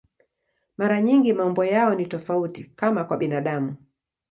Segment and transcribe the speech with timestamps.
[0.77, 3.75] Mara nyingi maumbo yao ni tofauti, kama kwa binadamu.